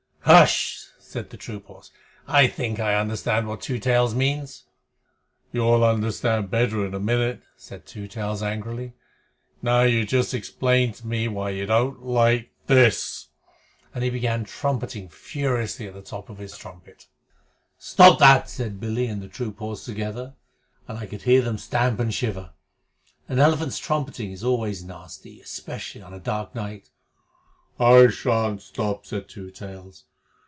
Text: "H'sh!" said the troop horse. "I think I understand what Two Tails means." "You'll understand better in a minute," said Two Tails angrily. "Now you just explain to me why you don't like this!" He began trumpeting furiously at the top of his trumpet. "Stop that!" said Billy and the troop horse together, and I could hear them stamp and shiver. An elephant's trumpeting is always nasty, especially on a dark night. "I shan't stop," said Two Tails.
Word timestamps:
"H'sh!" 0.23 0.85
said 0.99 1.29
the 1.29 1.35
troop 1.35 1.65
horse. 1.65 1.91
"I 2.27 2.47
think 2.47 2.79
I 2.79 2.95
understand 2.95 3.47
what 3.47 3.59
Two 3.59 3.79
Tails 3.79 4.13
means." 4.15 4.63
"You'll 5.51 5.83
understand 5.83 6.51
better 6.51 6.85
in 6.85 6.93
a 6.93 6.99
minute," 6.99 7.41
said 7.57 7.85
Two 7.85 8.07
Tails 8.07 8.41
angrily. 8.41 8.93
"Now 9.63 9.81
you 9.81 10.05
just 10.05 10.33
explain 10.35 10.93
to 10.93 11.07
me 11.07 11.27
why 11.27 11.49
you 11.49 11.65
don't 11.65 12.05
like 12.05 12.51
this!" 12.67 13.27
He 13.99 14.09
began 14.11 14.45
trumpeting 14.45 15.09
furiously 15.09 15.87
at 15.87 15.95
the 15.95 16.01
top 16.03 16.29
of 16.29 16.37
his 16.37 16.55
trumpet. 16.55 17.07
"Stop 17.77 18.19
that!" 18.19 18.47
said 18.49 18.79
Billy 18.79 19.07
and 19.07 19.21
the 19.21 19.27
troop 19.27 19.57
horse 19.57 19.83
together, 19.83 20.35
and 20.87 20.97
I 20.99 21.07
could 21.07 21.23
hear 21.23 21.41
them 21.41 21.57
stamp 21.57 21.99
and 21.99 22.13
shiver. 22.13 22.51
An 23.27 23.39
elephant's 23.39 23.79
trumpeting 23.79 24.31
is 24.31 24.45
always 24.45 24.83
nasty, 24.83 25.41
especially 25.41 26.01
on 26.03 26.13
a 26.13 26.19
dark 26.19 26.55
night. 26.55 26.89
"I 27.77 28.07
shan't 28.09 28.61
stop," 28.61 29.05
said 29.05 29.27
Two 29.27 29.49
Tails. 29.51 30.05